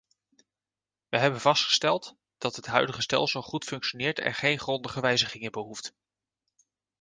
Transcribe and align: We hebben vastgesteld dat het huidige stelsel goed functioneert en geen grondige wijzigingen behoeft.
We 1.09 1.17
hebben 1.17 1.41
vastgesteld 1.41 2.15
dat 2.37 2.55
het 2.55 2.65
huidige 2.65 3.01
stelsel 3.01 3.41
goed 3.41 3.63
functioneert 3.63 4.19
en 4.19 4.33
geen 4.33 4.59
grondige 4.59 5.01
wijzigingen 5.01 5.51
behoeft. 5.51 5.93